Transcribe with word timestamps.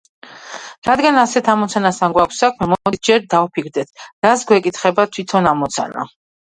რადგან 0.87 1.19
ასეთ 1.23 1.51
ამოცანასთან 1.53 2.17
გვაქვს 2.17 2.41
საქმე, 2.45 2.71
მოდით 2.73 3.07
ჯერ 3.11 3.23
დავფიქრდეთ 3.37 4.05
რას 4.29 4.51
გვეკითხება 4.55 5.11
თვითონ 5.17 5.55
ამოცანა. 5.57 6.11